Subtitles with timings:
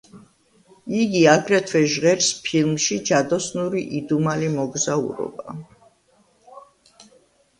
[0.99, 5.57] იგი აგრეთვე ჟღერს ფილმში „ჯადოსნური იდუმალი მოგზაურობა“.